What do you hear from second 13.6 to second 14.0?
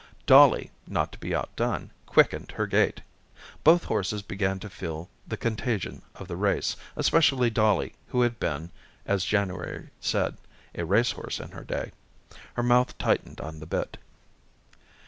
bit.